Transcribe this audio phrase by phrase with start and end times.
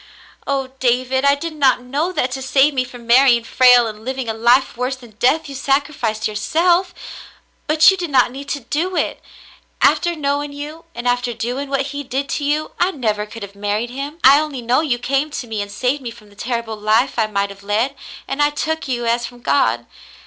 [0.47, 1.25] "Oh, David!
[1.25, 4.75] I did not know that to save me from marrying Frale and living a life
[4.75, 6.91] worse than death you sacrificed yourself.
[7.67, 9.21] But you did not need to do it.
[9.79, 13.01] After knowing you and after doing what he did to you, I 292 The Mountain
[13.01, 14.17] Girl never could have married him.
[14.23, 17.27] I only knew you came to me and saved me from the terrible life I
[17.27, 17.93] might have led,
[18.27, 19.85] and I took you as from God.